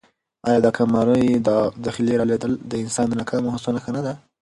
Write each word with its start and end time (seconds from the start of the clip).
آیا 0.47 0.59
د 0.65 0.67
قمرۍ 0.77 1.27
د 1.83 1.85
خلي 1.95 2.13
رالوېدل 2.19 2.51
د 2.71 2.73
انسان 2.83 3.05
د 3.09 3.13
ناکامو 3.19 3.53
هڅو 3.55 3.69
نښه 3.75 3.91
نه 3.97 4.01
ده؟ 4.05 4.13